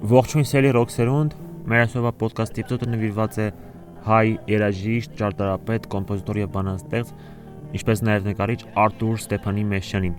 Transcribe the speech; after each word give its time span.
Ողջույն 0.00 0.46
սիրելի 0.48 0.70
ռոքսերունդ, 0.72 1.32
մեր 1.68 1.82
այսօրվա 1.84 2.10
ոդկասթի 2.22 2.62
էպիզոդը 2.62 2.86
նվիրված 2.88 3.34
է 3.44 3.48
հայ 4.06 4.28
երաժիշտ, 4.48 5.10
ճարտարապետ, 5.18 5.88
կոմպոզիտոր 5.92 6.38
եւ 6.40 6.48
բանաստեղծ, 6.54 7.10
ինչպես 7.76 8.02
նաեւ 8.08 8.30
նկարիչ 8.30 8.60
Արտուր 8.80 9.20
Ստեփանի 9.20 9.64
Մեշյանին։ 9.74 10.14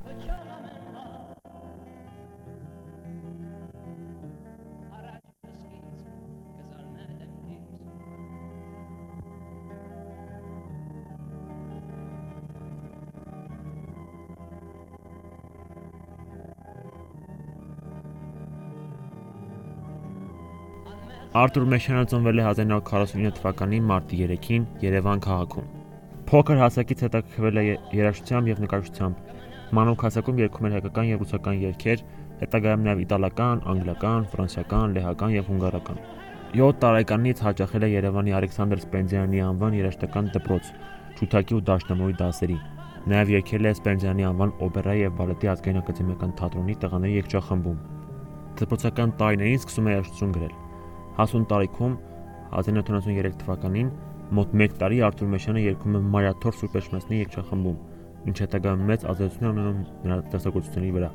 Արտուր 21.32 21.64
Մեշյանը 21.72 22.08
ծնվել 22.12 22.40
է 22.42 22.44
1949 22.44 23.30
թվականի 23.38 23.78
մարտի 23.88 24.18
3-ին 24.22 24.64
Երևան 24.84 25.20
քաղաքում։ 25.24 25.68
Փոքր 26.28 26.58
հասակից 26.60 27.04
հետաքրքրվել 27.06 27.60
է 27.60 27.64
երաժշտությամբ 27.96 28.50
եւ 28.52 28.58
նկարչությամբ։ 28.64 29.22
Մանուկ 29.78 30.02
հասակում 30.06 30.42
երգում 30.42 30.68
էր 30.68 30.74
հայկական 30.76 31.08
եւ 31.08 31.22
ռուսական 31.24 31.62
երգեր, 31.62 32.04
հետագայում 32.42 32.84
նաեւ 32.88 33.04
իտալական, 33.06 33.62
անգլիական, 33.72 34.28
ֆրանսիական, 34.34 34.96
լեհական 35.00 35.32
եւ 35.38 35.48
հունգարական։ 35.52 36.02
7 36.60 36.82
տարեկանից 36.84 37.44
հաճախել 37.48 37.88
է 37.88 37.90
Երևանի 37.96 38.36
Ալեքսանդր 38.42 38.84
Սպենդիանի 38.84 39.42
անվան 39.48 39.78
երաժշտական 39.80 40.28
դպրոց, 40.36 40.74
Չութակի 41.16 41.56
ու 41.56 41.64
Դաշնամուրի 41.72 42.18
դասերի։ 42.26 42.58
Նաև 43.08 43.32
եկել 43.38 43.72
է 43.72 43.74
Սպենդիանի 43.78 44.28
անվան 44.32 44.52
օպերայի 44.68 45.06
եւ 45.06 45.16
բալետի 45.22 45.52
ազգային 45.56 45.80
ակադեմիական 45.86 46.36
թատրոնի 46.42 46.76
տղաների 46.84 47.16
երգչախմբում։ 47.22 47.80
Դպրոցական 48.62 49.16
տարիներին 49.24 49.64
սկսում 49.64 49.88
է 49.88 49.96
երաժշտություն 49.96 50.36
գրել։ 50.42 50.71
Հասուն 51.18 51.48
տարիքում 51.52 51.96
1973 52.62 53.40
թվականին 53.42 53.90
մոտ 54.38 54.54
1 54.66 54.78
տարի 54.80 55.02
Արտուր 55.08 55.32
Մեշյանը 55.32 55.62
երգում 55.66 55.98
է 55.98 56.02
Մարիաթոր 56.12 56.56
Սուրբ 56.60 56.78
Էջմիածնի 56.82 57.18
երգչախմբում, 57.22 57.80
ինչ 58.32 58.38
հետագայում 58.44 58.86
մեծ 58.92 59.04
ազդեցություն 59.12 59.48
է 59.48 59.52
ունենում 59.52 59.82
նրա 60.06 60.18
ստեղծագործությունների 60.22 60.94
վրա։ 60.98 61.10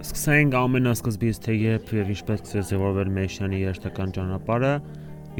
Սկսենք 0.00 0.56
ամենասկզբից 0.60 1.38
թե 1.44 1.54
երբ 1.60 1.92
եւ 2.00 2.10
ինչպես 2.14 2.40
սկսեց 2.40 2.70
ձևավորվել 2.70 3.12
Մեշյանի 3.20 3.60
երաժշտական 3.60 4.14
ճանապարհը 4.16 4.72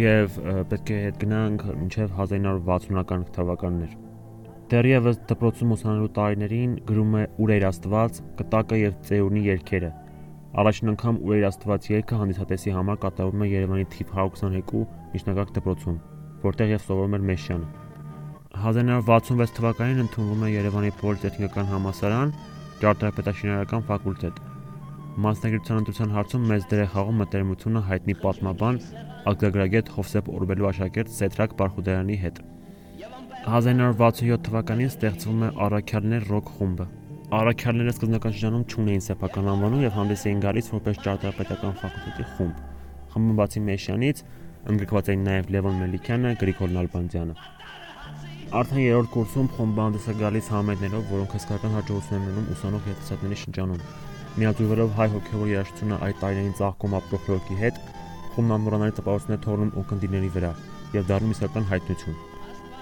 եւ 0.00 0.38
պետք 0.70 0.92
է 0.94 0.98
հետ 1.06 1.18
գնանք 1.24 1.64
մինչեւ 1.80 2.14
1960-ական 2.20 3.24
թվականներ։ 3.34 3.96
Դեռևս 4.70 5.16
դպրոցում 5.32 5.72
ուսանելու 5.74 6.10
տարիներին 6.20 6.74
գրում 6.86 7.16
է 7.18 7.22
Ուրեր 7.42 7.64
Աստված, 7.70 8.20
Կտակը 8.38 8.76
եւ 8.78 9.00
Ծեյունի 9.08 9.42
երգերը, 9.48 9.90
Առաջին 10.50 10.90
անգամ 10.90 11.18
Ուրեր 11.22 11.44
Աստված 11.46 11.84
երգը 11.92 12.16
հանդիսատեսի 12.20 12.72
համար 12.74 12.96
կատարվում 13.04 13.42
է 13.44 13.46
Երևանի 13.50 13.84
թիվ 13.92 14.08
122 14.16 14.80
միջնակարգ 15.12 15.52
դպրոցում, 15.58 15.98
որտեղ 16.42 16.72
եւ 16.74 16.82
սովորում 16.86 17.14
էր 17.18 17.26
Մեշյանը։ 17.28 17.68
1966 18.58 19.54
թվականին 19.60 20.02
ընդունվում 20.04 20.42
է 20.42 20.50
Երևանի 20.50 20.90
Պոլիտեխնիկական 21.00 21.70
համալսարան, 21.70 22.34
ճարտարապետաշինարարական 22.82 23.86
ֆակուլտետ։ 23.90 24.40
Մասնագիտության 25.22 25.80
ընտրության 25.84 26.14
հարցում 26.18 26.50
մեծ 26.50 26.66
դեր 26.70 26.82
է 26.82 26.88
խաղում 26.90 27.20
մտերմությունը 27.20 27.82
հայտնի 27.90 28.14
պատմաբան 28.26 28.80
ագրագրագետ 29.30 29.92
Հովսեփ 29.94 30.30
Օրբելու 30.34 30.70
աշակերտ 30.70 31.14
Սեթրակ 31.20 31.54
Բարխուդարյանի 31.60 32.18
հետ։ 32.26 32.42
1967 33.40 34.42
թվականին 34.50 34.90
ստեղծվում 34.90 35.44
է 35.46 35.52
Արաքյալներ 35.66 36.26
ռոք 36.30 36.50
խումբը, 36.58 36.86
Արաքյալները 37.30 37.92
սկզբնական 37.94 38.32
շրջանում 38.34 38.62
չունեին 38.66 39.02
սեփական 39.04 39.48
անվանում 39.52 39.82
եւ 39.84 39.92
հանդես 39.94 40.22
էին 40.26 40.38
գալիս 40.42 40.68
որպես 40.72 40.96
ճարտարապետական 41.04 41.74
ֆակուլտետի 41.78 42.24
խումբ։ 42.30 42.62
Խմբը 43.12 43.34
բացի 43.40 43.60
Մեշյանից 43.66 44.22
ընդգրկված 44.72 45.10
էին 45.12 45.22
նաեւ 45.28 45.52
Լևոն 45.54 45.76
Մելիքյանը, 45.82 46.32
Գրիգոր 46.40 46.72
Նալբանդյանը։ 46.74 47.36
Արդեն 48.60 48.82
երրորդ 48.82 49.12
կուրսում 49.14 49.50
խումբը 49.60 49.84
հանդես 49.84 50.08
է 50.10 50.14
գալիս 50.24 50.50
համերներով, 50.56 51.04
որոնք 51.14 51.36
հսկայական 51.38 51.76
հաջողություն 51.78 52.18
են 52.18 52.26
ունենում 52.26 52.50
ուսանող 52.56 52.90
երիտասարդների 52.90 53.38
շրջանում։ 53.44 53.84
Միաձուլվելով 54.40 54.98
հայ 54.98 55.08
հոգևոր 55.14 55.52
երաժշտությունը 55.54 56.00
այդ 56.10 56.20
տարիներին 56.24 56.58
ծաղկում 56.58 56.98
ապրող 56.98 57.30
ռոքի 57.30 57.60
հետ, 57.62 57.80
խումբն 58.34 58.56
անմոռանալի 58.58 58.98
տպավորություն 58.98 59.38
է 59.38 59.40
թողնում 59.46 59.72
օկնդիների 59.84 60.34
վրա 60.34 60.52
եւ 60.98 61.08
դառնում 61.14 61.38
իսկական 61.38 61.70
հայտնություն։ 61.70 62.20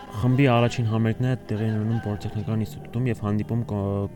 Խմբի 0.09 0.47
առաջին 0.49 0.87
համերգները 0.89 1.39
տեղի 1.49 1.65
են 1.69 1.75
ունենում 1.79 1.99
Պոլիտեխնիկական 2.05 2.63
ինստիտուտում 2.65 3.09
եւ 3.09 3.19
հանդիպում 3.25 3.65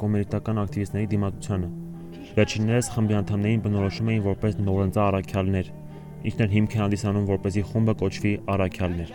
կոմերիտական 0.00 0.60
ակտիվիստների 0.62 1.08
դիմադրությանը։ 1.12 1.68
Վերջիններս 2.38 2.88
խմբի 2.94 3.16
անդամներին 3.18 3.62
բնորոշում 3.66 4.10
էին 4.12 4.24
որպես 4.26 4.56
նորընծա 4.68 5.04
առաքյալներ, 5.12 5.70
ինչն 6.32 6.42
էլ 6.46 6.50
հիմք 6.56 6.72
է 6.72 6.80
հանդիսանում 6.82 7.28
որպեսի 7.32 7.64
խումբը 7.72 7.94
կոչվի 8.02 8.32
առաքյալներ։ 8.56 9.14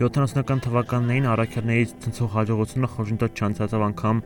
70-ական 0.00 0.62
թվականներին 0.66 1.30
առաքյալների 1.30 1.88
ցնցող 2.02 2.30
հաջողությունը 2.34 2.90
խոչընդոտ 2.96 3.40
չանցածով 3.40 3.82
անգամ 3.90 4.22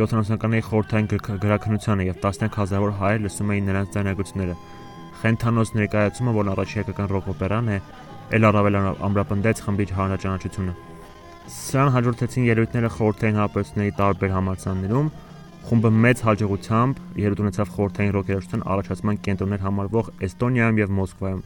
70-ականների 0.00 0.64
խորթային 0.70 1.08
գրականությանը 1.44 2.06
եւ 2.10 2.20
տասնյակ 2.24 2.60
հազարավոր 2.60 2.94
հայեր 3.00 3.24
լսում 3.26 3.50
էին 3.54 3.66
նրանց 3.70 3.96
ձայնագրությունները։ 3.96 4.54
Խենթանոց 5.20 5.72
ներկայացումը, 5.76 6.32
որն 6.40 6.52
առաջի 6.54 6.80
հայկական 6.80 7.10
ռոք 7.10 7.26
օպերան 7.34 7.68
է, 7.68 7.78
ել 8.30 8.46
առավել 8.46 8.76
ամրապնդեց 9.06 9.60
խմբի 9.64 9.84
հանրաճանաչությունը։ 9.98 10.74
Սրան 11.50 11.88
հաջորդեցին 11.94 12.44
ելույթները 12.46 12.90
խորհրդային 12.94 13.38
հանրապետությունների 13.40 13.94
տարբեր 14.00 14.30
համալսարաններում, 14.36 15.08
խումբը 15.66 15.90
մեծ 16.04 16.22
հաջողությամբ 16.26 17.00
ելույթ 17.24 17.42
ունեցավ 17.44 17.72
խորհրդային 17.74 18.14
ռոքերաշտության 18.16 18.64
առաջացման 18.70 19.20
կենտրոններ 19.26 19.64
համարվող 19.66 20.10
Էստոնիայում 20.30 20.80
եւ 20.80 20.94
Մոսկվայում։ 21.00 21.42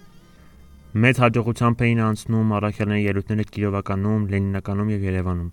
Մեծ 1.05 1.21
հաջողությամբ 1.25 1.85
էին 1.85 2.01
անցնում 2.05 2.55
առաքյալների 2.59 3.05
ելույթները 3.05 3.45
Կիրովականում, 3.55 4.27
Լենինականում 4.35 4.91
եւ 4.95 5.07
Երևանում։ 5.09 5.51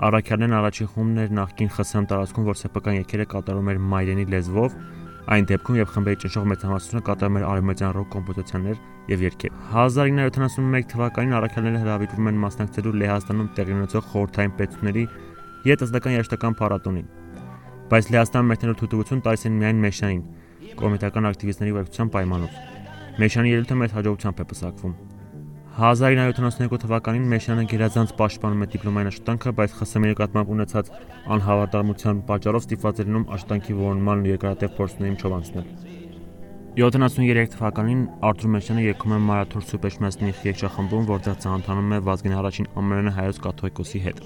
Առաքյալներն 0.00 0.56
առաջին 0.60 0.90
խումբն 0.92 1.20
էր 1.24 1.32
նախկին 1.40 1.70
ԽՍՀՄ 1.76 2.04
տարածքում, 2.10 2.46
որ 2.50 2.60
սեփական 2.60 3.00
եկերը 3.00 3.26
կատարում 3.34 3.70
էր 3.70 3.80
մայրենի 3.90 4.26
լեզվով, 4.30 4.76
Այն 5.30 5.46
դեպքում, 5.46 5.76
երբ 5.78 5.90
խմբերի 5.94 6.18
ճնշող 6.22 6.46
մեծամասնությունը 6.50 7.00
կատարում 7.06 7.36
էր 7.38 7.44
արևմտյան 7.50 7.92
ռոք 7.96 8.08
կոմպոզիցիաներ 8.14 8.78
եւ 9.10 9.22
երգեր։ 9.26 9.54
1971 9.74 10.88
թվականին 10.92 11.36
առաքյալները 11.40 11.80
հրավիրվում 11.82 12.30
են 12.30 12.40
մասնակցելու 12.44 12.94
Լեհաստանում 13.00 13.48
տեղի 13.58 13.74
ունեցող 13.76 14.04
խորհրդային 14.10 14.54
պետությունների 14.60 15.04
յետազդական 15.66 16.14
երաժշտական 16.16 16.58
փառատոնին։ 16.60 17.08
Բայց 17.90 18.10
Լեհաստան 18.14 18.50
մեկնելու 18.50 18.78
թույլտվություն 18.80 19.24
տալիս 19.26 19.46
են 19.50 19.56
միայն 19.60 19.80
Մեշանին, 19.84 20.22
կոմիտական 20.80 21.30
ակտիվիստների 21.30 21.74
ուղեկցության 21.74 22.12
պայմանով։ 22.14 22.60
Մեշանի 23.20 23.54
ելույթը 23.56 23.80
մեծ 23.80 23.96
հաջողությամբ 23.98 24.40
է 24.40 24.46
պսակվում։ 24.50 24.94
1972 25.80 26.80
թվականին 26.82 27.28
Մեշյանը 27.30 27.62
գերազանց 27.70 28.10
պաշտպանում 28.18 28.64
է 28.64 28.68
դիպլոմային 28.74 29.10
աշխատանքը, 29.10 29.52
բայց 29.60 29.76
ԽՍՀՄ-ի 29.78 30.10
նկատմամբ 30.10 30.52
ունեցած 30.56 30.90
անհավատարմության 31.36 32.20
պատճառով 32.30 32.66
ստիպված 32.66 33.00
է 33.00 33.06
լինում 33.08 33.28
աշխատանքի 33.38 33.78
որոնման 33.80 34.28
երկարատև 34.34 34.76
փորձունեի 34.80 35.14
միջով 35.14 35.36
անցնել։ 35.40 35.99
73 36.78 37.48
թվականին 37.50 38.02
Արտուր 38.22 38.50
Մեշյանը 38.54 38.82
եկում 38.84 39.12
է 39.16 39.16
Մարաթոր 39.26 39.62
Սուպեշմեսնի 39.66 40.28
երգչախմբում, 40.46 41.06
որտեղ 41.08 41.38
ծանոթանում 41.42 41.94
է 41.96 41.98
Վազգեն 42.06 42.34
առաջին 42.40 42.68
ամենը 42.78 43.12
հայոց 43.16 43.40
կաթողիկոսի 43.46 44.02
հետ։ 44.04 44.20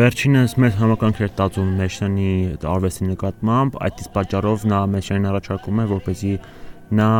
Վերջինս 0.00 0.54
մեծ 0.64 0.78
համակրանք 0.80 1.20
էր 1.20 1.34
տածում 1.40 1.74
Մեշյանի 1.80 2.30
արվեստի 2.70 3.08
նկատմամբ, 3.10 3.76
այդ 3.86 4.00
իսկ 4.00 4.14
պատճառով 4.16 4.64
նա 4.72 4.80
Մեշյանին 4.94 5.28
առաջարկում 5.30 5.82
է, 5.84 5.84
որպեսզի 5.90 6.32
նա 6.96 7.10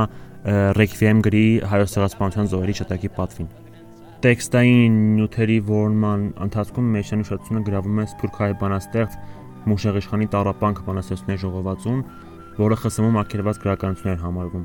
ռեկվիեմ 0.80 1.20
գրի 1.28 1.44
հայոց 1.70 1.94
ցեղասպանության 2.00 2.50
զոհերի 2.50 2.74
շտակի 2.80 3.12
պատվին։ 3.20 3.52
Տեքստային 4.24 4.96
նյութերի 5.20 5.58
որոնման 5.68 6.24
ընթացքում 6.48 6.90
Մեշյանի 6.96 7.24
ուշադրությունը 7.28 7.62
գրավում 7.68 8.00
է 8.00 8.08
Սփյուռքահայ 8.10 8.56
բանաստեղծ 8.60 9.20
Մուշեղիշխանի 9.70 10.26
Տարապանք 10.32 10.82
բանաստեղծությունների 10.88 11.40
ժողովածուն, 11.44 12.02
որը 12.58 12.76
ԽՍՀՄ 12.82 13.20
ակերված 13.22 13.60
գրականություն 13.62 14.12
էր 14.14 14.20
համարվում։ 14.24 14.64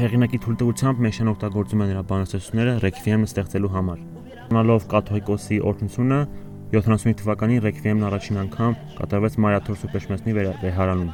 Հեղինակի 0.00 0.38
թույլտվությամբ 0.44 1.00
Մեշյան 1.06 1.32
օգտագործում 1.32 1.80
է 1.80 1.86
նրա 1.90 2.02
բանաստեղծությունները 2.10 2.74
ռեկվիեմ 2.84 3.24
ստեղծելու 3.30 3.72
համար։ 3.74 4.04
Ունալով 4.50 4.86
կաթողիկոսի 4.92 5.56
օրհնությունը 5.70 6.20
75 6.76 7.18
թվականին 7.24 7.64
ռեկվիեմն 7.66 8.06
առաջին 8.10 8.40
անգամ 8.44 8.78
կատարվեց 9.00 9.40
Մարիաթոր 9.42 9.80
Սուպեշմեսնի 9.80 10.36
վերհարանում 10.38 11.10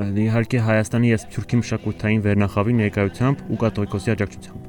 իհարկե 0.00 0.60
Հայաստանի 0.64 1.08
եւ 1.10 1.24
Թուրքի 1.34 1.56
մշակութային 1.60 2.20
վերնախավի 2.24 2.74
ներկայությամբ 2.80 3.40
ու 3.52 3.58
կաթողիկոսի 3.60 4.12
աջակցությամբ։ 4.14 4.68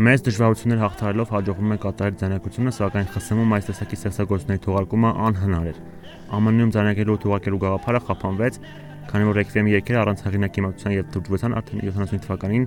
Մեծ 0.00 0.22
դժվարություններ 0.26 0.80
հաղթահարելով 0.80 1.32
հաջողվում 1.34 1.70
է 1.70 1.76
կատարել 1.84 2.16
ձայնագրությունը, 2.20 2.72
սակայն 2.80 3.08
ԽՍՀՄ-ում 3.14 3.54
այս 3.56 3.66
տեսակի 3.70 3.96
ստեղծագործությունների 4.00 4.62
թողարկումը 4.64 5.10
անհնար 5.28 5.66
էր։ 5.70 5.78
ԱՄՆ-ում 6.40 6.72
ձայնագրելու 6.74 7.14
ու 7.14 7.22
թողարկելու 7.24 7.60
գաղափարը 7.64 8.00
խափանվեց, 8.08 8.54
քանի 9.10 9.26
որ 9.26 9.38
Ռեկվիեմի 9.40 9.74
երգերը 9.74 10.00
առանց 10.00 10.22
հեղինակի 10.26 10.62
մատուցան 10.66 10.94
եւ 10.94 11.08
դուրժվեցան 11.14 11.54
արդեն 11.60 11.82
75 11.90 12.24
թվականին 12.26 12.66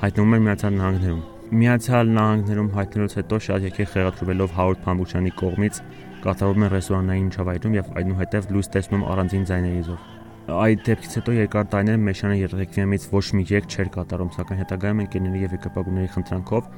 հայտնվում 0.00 0.34
են 0.34 0.44
Միացյալ 0.44 0.74
Նահանգներում։ 0.80 1.22
Միացյալ 1.54 2.12
Նահանգներում 2.14 2.70
հայտնելուց 2.74 3.16
հետո 3.20 3.38
շատ 3.44 3.66
երգեր 3.68 3.88
խեղաթյուրվելով 3.94 4.54
Հարութ 4.58 4.80
Փամբուչյանի 4.84 5.32
կողմից 5.44 5.80
կատարվում 6.24 6.64
են 6.64 6.70
ռեստորանային 6.74 7.26
միջավայրում 7.28 7.76
եւ 7.78 7.90
այնուհետև 8.00 8.48
լույս 8.54 8.70
տեսնում 8.74 9.04
առանձին 9.12 9.44
ձայների 9.50 9.82
զով։ 9.84 10.12
Այդ 10.44 10.80
դեպքից 10.84 11.14
հետո 11.18 11.34
երկար 11.34 11.68
տարիներ 11.72 12.00
Մեշյանը 12.04 12.48
ռեկվիեմից 12.54 13.04
ոչ 13.14 13.26
մի 13.38 13.44
երգ 13.48 13.68
չէր 13.74 13.88
կատարում, 13.94 14.32
սակայն 14.34 14.60
հետագայում 14.60 15.02
ընկերների 15.04 15.44
եւ 15.44 15.54
եկեղեցիների 15.56 16.10
խնդրանքով 16.14 16.68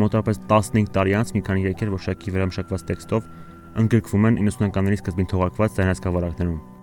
մոտավորապես 0.00 0.42
15 0.50 0.92
տարի 0.96 1.16
անց 1.20 1.32
մի 1.36 1.42
քանի 1.50 1.64
երգեր 1.68 1.94
որոշակի 1.96 2.36
վերամշակված 2.36 2.84
տեքստով 2.90 3.30
ընդգրկվում 3.84 4.28
են 4.30 4.42
90-ականների 4.48 5.00
սկզբին 5.00 5.32
թողարկված 5.34 5.80
ձայնասկավառակներում։ 5.80 6.79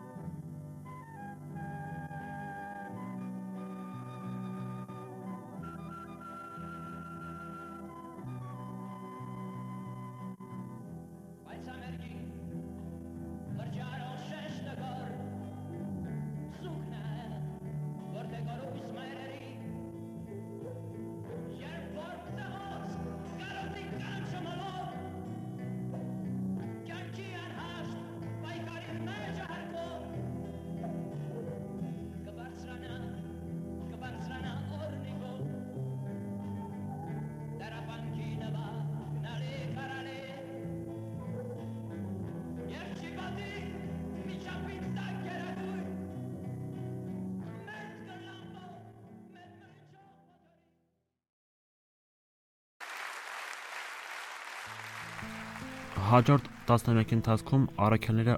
Հաջորդ 56.08 56.46
տասնամյակի 56.70 57.16
ընթացքում 57.18 57.64
առաքելները 57.84 58.34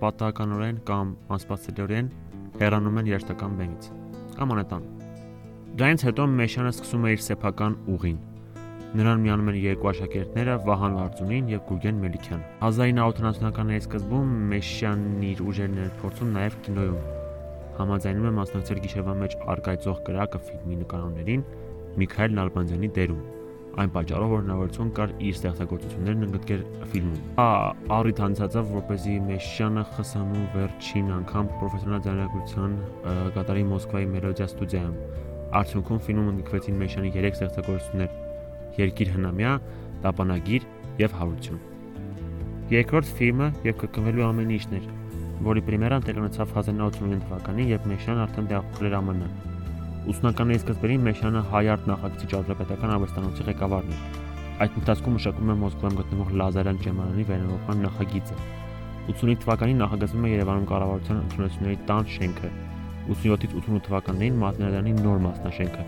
պատահականորեն 0.00 0.76
կամ 0.88 1.08
անսպասելիորեն 1.36 2.06
հեռանում 2.62 3.00
են 3.02 3.10
երաշտական 3.10 3.58
բեմից 3.58 3.88
կամ 4.38 4.54
անետան։ 4.54 4.86
Դրանից 5.82 6.04
հետո 6.08 6.26
Մեշյանը 6.38 6.72
սկսում 6.72 7.04
է 7.04 7.12
իր 7.12 7.24
սեփական 7.26 7.76
ուղին։ 7.96 8.16
Նրան 8.96 9.20
միանում 9.26 9.52
են 9.52 9.58
երկու 9.60 9.90
աշակերտները՝ 9.92 10.56
Վահան 10.70 10.96
Արծունին 11.02 11.52
եւ 11.52 11.62
Գուրգեն 11.68 12.00
Մելիքյան։ 12.06 12.42
1980-ականների 12.70 13.84
սկզբում 13.84 14.32
Մեշյանն 14.54 15.28
իր 15.32 15.44
ուժերն 15.52 15.84
էր 15.84 15.92
փորձում 16.00 16.34
նաեւ 16.38 16.58
կինոյում։ 16.64 17.04
Համաձայնում 17.82 18.32
է 18.32 18.34
մասնակցել 18.40 18.82
գիշերվա 18.88 19.20
մեջ 19.20 19.38
արկայծող 19.52 20.02
կրակը 20.08 20.42
ֆիլմի 20.48 20.82
նկարողներին 20.86 21.46
Միքայել 22.00 22.36
Նալբանդյանի 22.40 22.92
դերում 22.96 23.41
այն 23.72 23.92
պատճառով 23.92 24.32
որ 24.32 24.42
հնարավորություն 24.42 24.88
կար 24.96 25.12
իր 25.28 25.36
ստեղծագործություններն 25.38 26.24
ընդգծել 26.26 26.64
ֆիլմում։ 26.92 27.20
Ա 27.40 27.46
առիթ 27.96 28.18
հանդիսացավ 28.22 28.72
որպեսզի 28.72 29.14
Մեշյանը 29.28 29.84
ԽՍՀՄ-ում 29.92 30.44
վերջին 30.56 31.08
անգամ 31.16 31.50
պրոֆեսիոնալ 31.62 32.02
ձայնագրության 32.06 32.74
կատարի 33.36 33.64
Մոսկվայի 33.72 34.10
մելոդիա 34.12 34.48
ստուդիայում։ 34.52 34.96
Արդյունքում 35.62 36.02
ֆիլմում 36.08 36.30
ընդգծվեցին 36.32 36.78
Մեշյանի 36.82 37.12
3 37.16 37.36
ստեղծագործություններ՝ 37.38 38.10
Երկիր 38.82 39.12
հնամյա, 39.16 39.52
Տապանագիր 40.02 40.68
եւ 41.02 41.16
Հարություն։ 41.22 41.62
Երկրորդ 42.72 43.14
ֆիլմը 43.20 43.48
եւ 43.68 43.80
կկնվելու 43.82 44.26
ամեն 44.28 44.52
ինչն 44.56 44.76
էր, 44.80 44.86
որի 45.48 45.64
պրեմիերան 45.68 46.06
տեղնեցավ 46.08 46.54
1989 46.56 47.24
թվականին, 47.26 47.72
երբ 47.76 47.88
Մեշյան 47.92 48.22
արդեն 48.26 48.52
դեղարկել 48.52 48.88
էր 48.88 48.96
ԱՄՆ-ը։ 49.02 49.51
80-ականների 50.02 50.60
սկզբերին 50.62 51.06
Մեշյանը 51.06 51.40
հայարտ 51.52 51.84
նախագծի 51.92 52.28
ճարտարապետական 52.32 52.92
արվեստանոցի 52.96 53.46
ղեկավարն 53.48 53.92
էր։ 53.92 54.20
Այդ 54.62 54.76
ընթացքում 54.82 55.16
մշակում 55.18 55.52
է 55.52 55.56
Մոսկվայում 55.62 55.96
գտնվող 56.02 56.32
Լազարյան 56.42 56.80
ճեմարանի 56.82 57.24
վերանորոգման 57.30 57.82
նախագիծը։ 57.86 58.36
85 59.12 59.40
թվականին 59.42 59.80
նախագծվում 59.82 60.26
է 60.26 60.32
Երևանում 60.32 60.66
կառավարության 60.72 61.22
ընդունությունների 61.22 61.78
տան 61.90 62.10
շենքը։ 62.16 62.50
87-ից 63.10 63.54
88 63.58 63.86
թվականներին 63.86 64.36
Մատնարյանի 64.42 64.92
նոր 65.02 65.22
մասնաշենքը, 65.26 65.86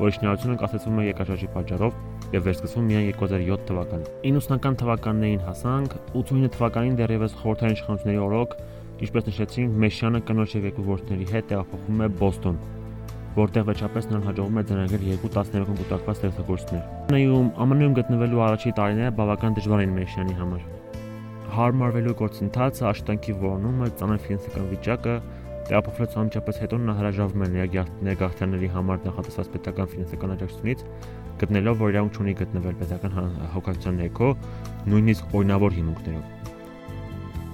որի 0.00 0.14
շինարարությունը 0.16 0.56
կասեցվում 0.62 0.96
է 0.96 1.04
երկաշարժի 1.06 1.50
պատճառով 1.56 2.00
եւ 2.34 2.46
վերսկսվում 2.46 2.88
միայն 2.90 3.06
2007 3.20 3.68
թվականին։ 3.70 4.08
90-ական 4.26 4.78
թվականներին 4.82 5.44
հասանք 5.46 5.94
89 6.16 6.56
թվականին 6.56 6.98
դեռևս 7.00 7.36
խորհրդային 7.42 7.76
իշխանությունների 7.76 8.22
օրոք, 8.26 8.56
ինչպես 9.06 9.28
նշեցինք, 9.30 9.78
Մեշյանը 9.86 10.22
կնոջ 10.26 10.56
եւ 10.56 10.66
երկու 10.70 10.88
որդների 10.90 11.30
հետ 11.36 11.48
տեղափոխվում 11.52 12.02
է 12.02 12.10
Բոստոն, 12.20 12.58
որտեղ 13.36 13.64
վերջապես 13.68 14.06
նրան 14.10 14.22
հաջողվում 14.26 14.58
է 14.60 14.62
ձեռնարկել 14.68 15.02
երկու 15.06 15.30
13-ում 15.36 15.78
կուտակված 15.80 16.16
ստեղծագործություններ։ 16.16 16.84
ԱՄՆ-ում 17.12 17.48
ԱՄՆ-ում 17.56 17.96
գտնվելու 17.98 18.42
առաջի 18.46 18.72
տարիները 18.78 19.14
բավական 19.20 19.56
դժվար 19.56 19.82
էին 19.84 19.96
Մեշյանի 19.96 20.36
համար։ 20.40 20.62
Հարմարվելու 21.56 22.14
գործընթացը, 22.20 22.86
աշխատանքի 22.90 23.34
որոնումը, 23.44 23.90
ծանր 24.00 24.22
ֆինանսական 24.26 24.66
վիճակը 24.72 25.14
տեղափոխվեց 25.66 26.16
անմիջապես 26.20 26.58
հետո 26.62 26.78
նա 26.86 26.94
հրաժարվում 26.96 27.44
է 27.46 27.48
ներգաղթյալների 28.06 28.68
համար 28.76 29.00
նախատեսված 29.06 29.48
պետական 29.56 29.88
ֆինանսական 29.92 30.34
աջակցությունից, 30.36 30.84
գտնելով 31.42 31.80
որ 31.82 31.94
իրավունք 31.96 32.20
ունի 32.22 32.34
գտնվել 32.40 32.76
պետական 32.82 33.16
հոգացության 33.56 33.98
ներքո, 34.06 34.28
նույնիսկ 34.94 35.34
օրինավոր 35.40 35.76
հիմունքներով։ 35.80 36.54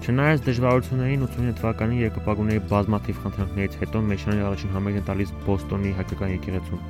Չնայած 0.02 0.40
դժվարություններին 0.42 1.20
89 1.22 1.58
թվականի 1.60 1.98
երկրպագուների 2.00 2.60
բազմաթիվ 2.70 3.18
խնդրանքներից 3.22 3.74
հետո 3.82 4.00
Մեշյանի 4.06 4.40
առաջին 4.46 4.72
համերգն 4.74 4.98
է 4.98 5.02
տալիս 5.10 5.34
Բոստոնի 5.46 5.92
հայկական 5.98 6.32
եկեղեցում։ 6.32 6.80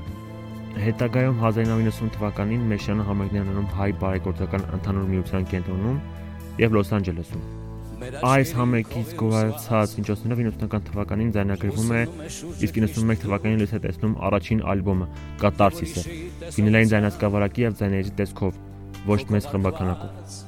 Հետագայում 0.84 1.42
1990 1.42 2.14
թվականին 2.14 2.62
Մեշյանը 2.70 3.04
համերգներ 3.10 3.42
ունենում 3.44 3.66
հայ 3.76 3.88
բարեգործական 4.00 4.64
ընդհանուր 4.78 5.10
միության 5.12 5.44
կենտրոնում 5.52 5.98
եւ 6.62 6.76
Լոս 6.78 6.92
Անջելեսում։ 6.96 7.44
Այս 8.32 8.54
համերգից 8.58 9.12
գոհացած 9.20 9.92
միջոցներով 10.00 10.40
90-ական 10.42 10.86
թվականին 10.88 11.34
ձայնագրվում 11.36 11.92
է, 11.92 12.02
իսկ 12.64 12.80
91 12.80 13.20
թվականին 13.26 13.60
լույս 13.62 13.76
է 13.76 13.82
տեսնում 13.84 14.16
առաջին 14.32 14.64
ալբոմը՝ 14.72 15.10
Կատարսիսը, 15.44 16.06
վինիլային 16.56 16.92
ձայնասկավառակի 16.96 17.68
եւ 17.68 17.78
ձայների 17.82 18.16
տեսքով, 18.22 18.58
ոչ 19.12 19.20
մեծ 19.36 19.52
խմբականակով։ 19.52 20.40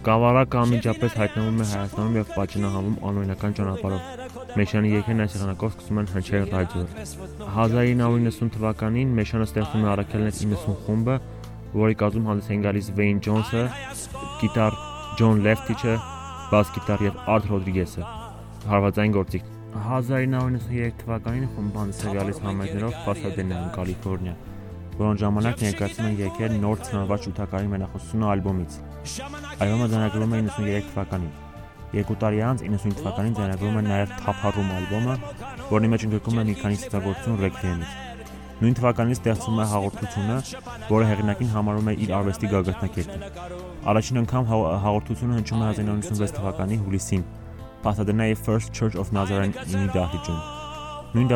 Սկավառակը 0.00 0.56
անմիջապես 0.56 1.14
հայտնվում 1.20 1.58
է 1.60 1.64
Հայաստանում 1.70 2.14
եւ 2.16 2.30
պատճենահանվում 2.32 2.94
անօրինական 3.08 3.56
ճանապարհով։ 3.58 4.54
Մեշյանի 4.60 4.92
երգերն 4.94 5.20
այս 5.24 5.34
եղանակով 5.36 5.74
սկսում 5.74 6.00
են 6.00 6.08
հնչել 6.14 6.46
ռադիոյով։ 6.54 6.94
1990 7.50 8.54
թվականին 8.56 9.12
Մեշյանը 9.20 9.48
ստեղծում 9.50 9.84
է 9.84 9.90
Արաքելներ 9.92 10.34
90 10.40 10.78
խումբը, 10.86 11.16
որի 11.84 11.98
կազմում 12.00 12.30
հանդես 12.32 12.48
են 12.56 12.64
գալիս 12.64 12.90
Վեյն 12.96 13.20
Ջոնսը, 13.28 13.64
գիտար 14.40 14.78
Ջոն 15.20 15.42
Լեֆթիչը, 15.44 15.96
բաս 16.54 16.76
գիտար 16.80 17.04
եւ 17.10 17.24
Արթ 17.36 17.50
Ռոդրիգեսը։ 17.52 18.06
Հարվածային 18.72 19.18
գործիք 19.20 19.50
1993 19.84 20.96
թվականին 21.04 21.50
է 21.50 22.14
գալիս 22.16 22.40
համերգներով 22.48 23.02
Պասադենայում, 23.04 23.74
Կալիֆոռնիա 23.76 24.40
որոնց 25.00 25.22
ժամանակ 25.24 25.62
ներկայացնում 25.64 26.08
են 26.10 26.18
եկել 26.20 26.56
նոր 26.60 26.82
ցնորված 26.86 27.26
շուտակարի 27.26 27.70
մենախոսությունը 27.72 28.26
ալբոմից։ 28.34 28.74
Ալբոմը 29.64 29.86
ձայնագրվում 29.94 30.34
է 30.36 30.42
93 30.50 30.90
թվականին։ 30.90 31.32
Երկու 31.90 32.16
տարի 32.22 32.42
անց 32.46 32.60
95 32.68 33.00
թվականին 33.00 33.34
ձայնագրվում 33.40 33.80
է 33.80 33.82
նաև 33.88 34.12
Թափառում 34.20 34.70
ալբոմը, 34.76 35.16
որի 35.70 35.90
մեջ 35.90 36.04
ընդգրկում 36.06 36.38
է 36.40 36.44
մի 36.50 36.54
քանի 36.60 36.78
ստեղծագործություն 36.80 37.40
Ռեկվիեմից։ 37.40 37.96
Նույն 38.60 38.76
թվականին 38.76 39.16
ստեղծվում 39.16 39.58
է 39.60 39.66
հաղորդությունը, 39.72 40.36
որը 40.92 41.04
հեղինակին 41.10 41.50
համարում 41.54 41.90
է 41.90 41.94
իր 42.04 42.10
արվեստի 42.20 42.50
գագաթնակետը։ 42.52 43.18
Առաջին 43.90 44.20
անգամ 44.20 44.48
հաղորդությունը 44.84 45.38
հնչում 45.40 45.62
է 45.64 45.70
1996 45.70 46.36
թվականի 46.36 46.78
հուլիսին 46.84 47.24
Pasadena 47.80 48.28
First 48.36 48.76
Church 48.76 49.00
of 49.00 49.14
Nazarene-ի 49.16 49.88
դահլիճում։ 49.96 50.40
Նույն 51.16 51.30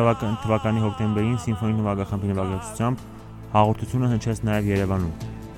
թվականի 0.45 0.83
հոկտեմբերին 0.85 1.39
սիմֆոնի 1.41 1.77
նվագախմբի 1.81 2.29
նվագակցությամբ 2.31 3.14
Հաղորդությունը 3.53 4.07
հնչեց 4.15 4.39
նաև 4.49 4.69
Երևանում, 4.71 5.13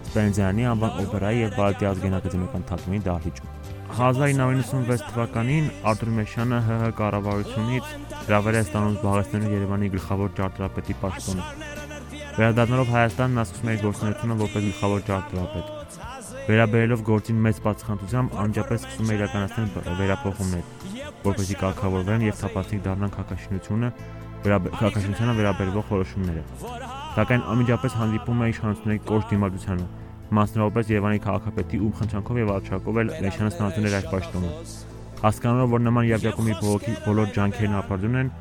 Սպենզյանի 0.07 0.65
անվան 0.71 0.97
օպերայի 1.03 1.39
եւ 1.43 1.55
բալետի 1.57 1.87
ազգենակազմական 1.87 2.65
թատրոնի 2.67 2.99
դահլիճում։ 3.07 3.55
1996 3.97 5.05
թվականին 5.07 5.69
Արտուր 5.91 6.11
Մեշյանը 6.17 6.59
ՀՀ 6.67 6.89
կառավարությունից 6.97 7.91
հրավեր 8.27 8.57
է 8.57 8.61
ստանում 8.67 8.97
զբաղեցնելու 8.97 9.53
Երևանի 9.55 9.89
գլխավոր 9.95 10.33
ճարտարապետի 10.37 10.95
պաշտոնը։ 11.03 11.43
Վերադառնալով 12.37 12.91
Հայաստան 12.97 13.37
նա 13.37 13.45
սկսում 13.47 13.71
է 13.71 13.77
գործունեությունը 13.87 14.37
որպես 14.43 14.67
գլխավոր 14.67 15.01
ճարտարապետ։ 15.07 15.67
Վերաբերելով 16.47 17.01
գործին 17.07 17.41
մեծ 17.47 17.57
բացխնդրությամբ 17.65 18.37
անջապես 18.43 18.85
սկսում 18.87 19.09
է 19.09 19.17
իրականացնել 19.17 19.67
վերափոխումներ, 20.01 20.69
որպեսզի 21.27 21.59
կարգավորվեն 21.63 22.27
եւ 22.27 22.39
թափանցիկ 22.43 22.85
դառնան 22.87 23.15
քաղաքաշինությունը, 23.17 23.89
վերաբերվող 24.47 25.91
որոշումները 25.97 26.96
սակայն 27.17 27.43
անմիջապես 27.49 27.93
հանդիպում 27.97 28.41
է 28.45 28.47
իշխանությունների 28.51 28.99
կոշտ 29.07 29.31
դիմադրությանը, 29.33 29.85
մասնավորապես 30.37 30.91
Երևանի 30.93 31.21
քաղաքապետի 31.23 31.79
ում 31.87 31.95
խնդրանքով 31.97 32.39
եւ 32.41 32.51
արչակով 32.57 32.99
էլ 33.01 33.11
Լեշյանը 33.25 33.53
ստանձնել 33.55 33.87
էր 33.87 33.97
այդ 33.97 34.09
պաշտոնը։ 34.11 34.51
Հասկանալով, 35.23 35.73
որ 35.73 35.83
նման 35.87 36.09
իրավիճակում 36.11 36.51
իր 36.53 36.61
բողոքի 36.61 36.95
բոլոր 37.07 37.33
ջանքերն 37.39 37.77
ապարդյուն 37.81 38.21
են, 38.21 38.31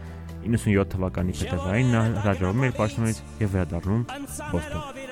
97 0.47 0.93
թվականի 0.93 1.39
փետրվարին 1.41 1.93
նա 1.97 2.07
հրաժարվում 2.21 2.67
է 2.67 2.71
իր 2.73 2.79
պաշտոնից 2.83 3.25
եւ 3.47 3.57
վերադառնում 3.57 4.07
Բոստոն։ 4.53 5.06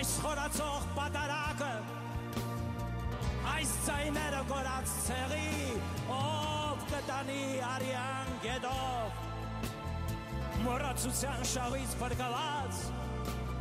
Այս 0.00 0.12
խորացող 0.24 0.84
պատարակը 0.96 1.66
Այս 3.50 3.72
ծայները 3.84 4.38
գորած 4.48 4.92
ցեղի 5.06 5.74
Ով 6.14 6.86
կտանի 6.92 7.42
արյան 7.70 8.30
գետով 8.46 9.18
Մորացության 10.64 11.44
շավից 11.50 11.92
բրկված 12.00 12.80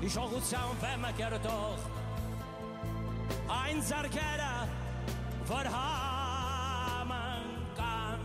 Իշողության 0.07 0.79
վեմը 0.85 1.11
կերտող 1.19 1.83
Այն 3.57 3.83
ձարկերը 3.91 4.55
որ 5.51 5.71
համն 5.75 7.51
կան 7.81 8.23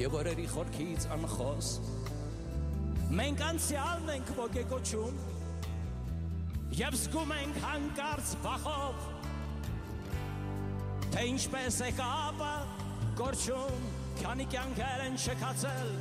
Եվ 0.00 0.16
օրերի 0.22 0.48
խորքից 0.56 1.10
անխոս 1.18 1.74
Մենք 3.10 3.40
անցյալն 3.42 4.10
ենք 4.14 4.28
ոգեկոչում 4.36 5.14
Եվ 6.78 6.96
զգում 7.00 7.32
ենք 7.34 7.56
հանկարծ 7.64 8.28
վախով 8.44 9.00
Թե 11.10 11.24
ինչպես 11.32 11.80
է 11.88 11.90
կապը 11.98 12.52
կորչում 13.18 13.90
Քանի 14.20 14.46
կյանքեր 14.54 15.04
են 15.08 15.18
շքացել 15.24 15.92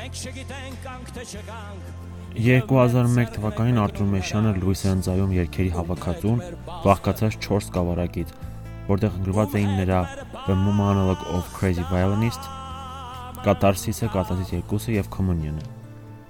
Մենք 0.00 0.20
չգիտենք 0.24 0.84
կանք 0.88 1.14
թե 1.14 1.26
չկանք 1.30 1.96
2001 2.34 3.34
թվականին 3.38 3.78
Արտուր 3.86 4.10
Մեշյանը 4.10 4.52
լույս 4.58 4.84
է 4.86 4.92
ընծայում 4.96 5.32
երկերի 5.38 5.72
հավաքածուն 5.74 6.44
բաղկացած 6.84 7.38
4 7.46 7.64
սկավառակից, 7.66 8.34
որտեղ 8.90 9.16
ընկրված 9.18 9.58
էին 9.58 9.74
նրա 9.80 10.00
The 10.46 10.54
Monologue 10.54 11.26
of 11.34 11.50
Crazy 11.58 11.82
Violinist, 11.90 12.46
Կատարսիսը, 13.40 14.08
Կատարսիս 14.12 14.50
2-ը 14.68 14.94
եւ 14.98 15.06
Communion-ը։ 15.14 15.62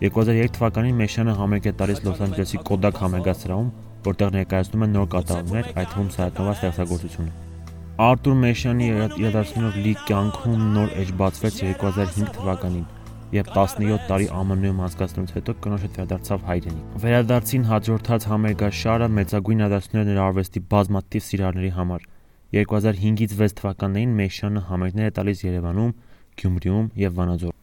2003 0.01 0.53
թվականին 0.57 1.01
Մեշյանը 1.01 1.33
համերգ 1.41 1.65
է 1.67 1.73
տալիս 1.81 2.03
Լոս 2.07 2.21
Անջելեսի 2.27 2.61
Kodak 2.69 3.01
համերգասրահում, 3.03 3.73
որտեղ 4.07 4.31
ներկայացնում 4.37 4.85
են 4.87 4.95
նոր 4.97 5.09
կատարումներ, 5.15 5.73
այդ 5.81 5.91
թվում 5.91 6.13
Սայատնովա 6.15 6.55
ստեղծագործությունը։ 6.61 7.33
Արտուր 8.01 8.37
Մեշյանի 8.45 8.87
իրադարձությունով 8.91 9.81
լի 9.85 9.95
կյանքում 10.09 10.63
նոր 10.77 10.95
էջ 11.03 11.11
բացվեց 11.21 11.59
2005 11.67 12.31
թվականին, 12.39 12.87
եւ 13.35 13.51
17 13.59 14.07
տարի 14.11 14.31
ԱՄՆ-ում 14.31 14.81
անցկացնելուց 14.87 15.35
հետո 15.37 15.57
կնոջ 15.67 15.83
հետ 15.85 15.99
վերադարձավ 16.01 16.47
հայրենիք։ 16.51 16.95
Վերադարձին 17.05 17.67
հաջորդած 17.71 18.27
համերգաշարը 18.31 19.11
մեծագույն 19.19 19.61
իրադարձություններ 19.61 20.15
էր 20.15 20.23
արվեստի 20.31 20.63
բազմաթիվ 20.71 21.27
սիրահարների 21.27 21.73
համար։ 21.77 22.09
2005-ից 22.51 23.37
6 23.41 23.55
թվականներին 23.61 24.17
Մեշյանը 24.21 24.65
համերգներ 24.71 25.11
է 25.11 25.15
տալիս 25.21 25.45
Երևանում, 25.47 25.93
Գյումրիում 26.41 26.87
եւ 27.01 27.19
Վանաձորում։ 27.21 27.59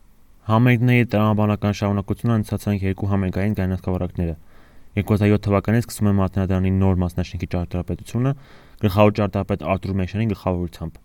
Համերգների 0.48 1.08
տրամաբանական 1.12 1.74
շարունակությունը 1.78 2.36
անցած 2.38 2.68
երկու 2.88 3.10
համերգային 3.12 3.58
գայնասկավառակները։ 3.58 4.36
2007 4.98 5.42
թվականից 5.46 5.84
սկսում 5.86 6.08
է 6.10 6.14
Մատնադարանի 6.18 6.72
նոր 6.78 6.96
մասնաշենքի 7.04 7.48
ճարտարապետությունը 7.54 8.32
գլխավոր 8.82 9.12
ճարտարապետ 9.18 9.66
Արտուր 9.74 9.98
Մեշյանի 10.00 10.28
գլխավորությամբ։ 10.32 10.98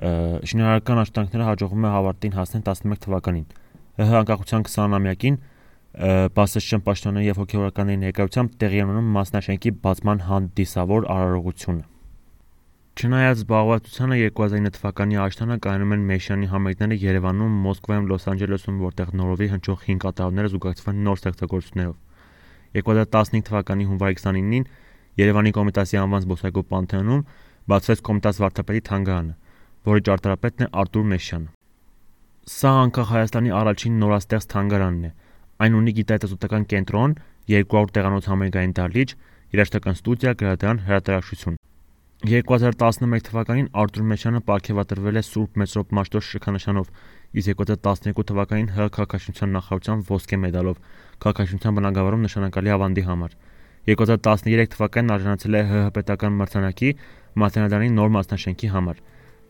Շինարարական 0.00 1.00
աշխատանքները 1.02 1.48
հաջողվում 1.50 1.84
է 1.84 1.92
հավարտին 1.96 2.36
հասնել 2.38 2.62
11 2.70 3.02
թվականին։ 3.04 3.46
ՀՀ 4.00 4.16
անկախության 4.20 4.64
20-ամյակին 4.70 5.36
Բասեշյան 6.38 6.84
պաշտոնների 6.86 7.26
եւ 7.28 7.40
հոգեվորականների 7.42 8.00
ներկայությամբ 8.06 8.52
տեղի 8.62 8.82
ունենում 8.86 9.08
մասնաշենքի 9.18 9.72
բացման 9.84 10.22
հանդիսավոր 10.30 11.08
արարողությունը։ 11.10 11.82
Չնայած 13.00 13.38
զբաղվածությանը 13.40 14.16
2009 14.20 14.70
թվականի 14.76 15.18
աշտանը 15.24 15.54
կայանում 15.64 15.92
են 15.94 16.02
Մեշյանի 16.08 16.48
համերգները 16.52 16.96
Երևանում, 17.00 17.52
Մոսկվայում, 17.66 18.08
Լոս 18.10 18.26
Անջելեսում, 18.32 18.80
որտեղ 18.84 19.12
նորովի 19.20 19.46
հնչող 19.52 19.78
5 19.86 20.02
կատարումները 20.02 20.50
զուգակցվում 20.52 20.90
են 20.92 21.00
նոր 21.06 21.20
ստեղծագործություններով։ 21.20 21.94
2015 22.76 23.46
թվականի 23.48 23.86
հունվարի 23.88 24.18
29-ին 24.20 24.66
Երևանի 25.22 25.52
Կոմիտասի 25.56 26.00
անվան 26.00 26.24
զբոսայգու 26.26 26.64
Պանթեոնում 26.74 27.24
բացվեց 27.72 28.04
Կոմիտաս 28.10 28.42
վարդապետի 28.44 28.84
թանգարանը, 28.90 29.34
որի 29.88 30.04
ճարտարապետն 30.10 30.60
է 30.60 30.70
Արտուր 30.84 31.08
Մեշյանը։ 31.14 31.48
Սա 32.60 32.74
անկախ 32.84 33.08
Հայաստանի 33.16 33.56
առաջին 33.64 33.96
նորաստեղծ 34.04 34.50
թանգարանն 34.52 35.08
է։ 35.08 35.14
Այն 35.64 35.80
ունի 35.80 35.96
գիտահետազոտական 36.00 36.68
կենտրոն, 36.74 37.16
200 37.48 37.96
տեղանոց 37.96 38.30
համերգային 38.34 38.76
դահլիճ, 38.76 39.16
երաժշտական 39.56 40.00
ստուդիա, 40.00 40.36
գրադարան, 40.44 40.84
հրատարակչություն։ 40.90 41.60
2011 42.20 43.22
թվականին 43.30 43.68
Արտուր 43.80 44.04
Մեշյանը 44.10 44.40
ապարգևատրվել 44.42 45.16
է 45.16 45.20
Սուրբ 45.24 45.54
Մեծրոպ 45.60 45.92
Մաշտոց 45.96 46.26
շքանշանով, 46.26 46.90
իսկ 47.40 47.62
2012 47.62 48.26
թվականին 48.28 48.68
ՀՀ 48.76 48.88
քաղաքաշինության 48.92 49.54
նախարարության 49.56 50.02
ոսկե 50.10 50.38
մեդալով 50.42 50.82
քաղաքաշինության 51.24 51.78
բնագավառում 51.80 52.26
նշանակալի 52.28 52.74
ավանդի 52.76 53.04
համար։ 53.08 53.38
2013 53.88 54.68
թվականին 54.76 55.14
արժանացել 55.16 55.56
է 55.56 55.64
ՀՀ 55.64 55.88
պետական 55.96 56.36
մրցանակի 56.44 56.92
Մաթենադարանի 57.40 57.90
նոր 57.96 58.12
մասնաշենքի 58.20 58.72
համար։ 58.76 59.00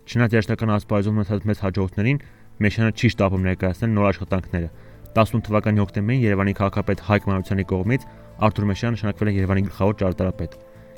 Չնայած 0.07 0.39
երաշտական 0.39 0.75
ասպարեզում 0.79 1.21
ունեցած 1.21 1.51
մեծ 1.51 1.63
հաջողություններին, 1.67 2.23
Մեշյանը 2.61 2.93
չի 2.95 3.11
շտապում 3.11 3.47
ներկայացնել 3.51 3.95
նոր 3.99 4.11
աշխատանքները։ 4.15 4.69
18 5.11 5.47
թվականի 5.51 5.81
հոկտեմբերին 5.83 6.23
Երևանի 6.23 6.53
քաղաքապետ 6.61 7.05
Հայկ 7.11 7.31
Մանուկյանի 7.31 7.65
կողմից 7.75 8.05
Արտուր 8.47 8.67
Մեշյանը 8.71 8.99
նշանակվել 9.01 9.31
է 9.31 9.39
Երևանի 9.41 9.65
գլխավոր 9.67 9.97
ճարտարապետ։ 10.05 10.53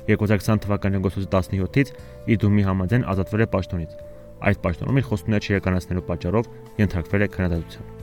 2020 0.09 0.63
թվականի 0.67 0.99
օգոստոսի 0.99 1.29
17-ից 1.31 1.93
Իդումի 2.35 2.65
համաձայն 2.69 3.07
ազատվել 3.13 3.45
է 3.45 3.49
պաշտոնից։ 3.55 3.99
Այդ 4.43 4.63
պաշտոնում 4.67 4.99
իր 4.99 5.09
խոստումները 5.11 5.47
չիրականացնելու 5.47 6.07
պատճառով 6.11 6.49
ենթարկվել 6.83 7.23
է 7.23 7.33
քննադատության։ 7.37 8.02